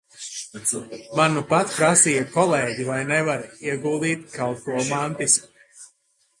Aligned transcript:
Man 1.19 1.35
nupat 1.39 1.73
prasīja 1.75 2.25
kolēģi, 2.37 2.87
vai 2.89 2.97
nevar 3.13 3.47
ieguldīt 3.69 4.27
kaut 4.41 4.67
ko 4.67 4.83
mantisku. 4.93 5.89